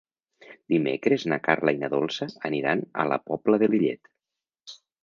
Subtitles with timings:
[0.73, 4.15] Dimecres na Carla i na Dolça aniran a la Pobla de Lillet.